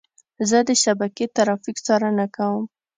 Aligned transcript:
زه 0.49 0.59
د 0.69 0.71
شبکې 0.83 1.25
ترافیک 1.35 1.77
څارنه 1.85 2.25
کوم. 2.35 2.63